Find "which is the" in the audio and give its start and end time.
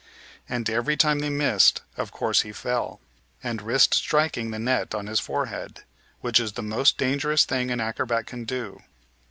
6.21-6.63